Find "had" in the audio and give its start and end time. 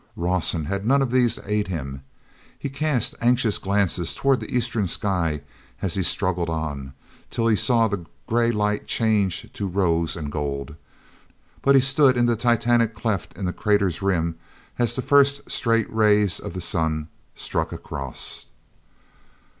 0.65-0.83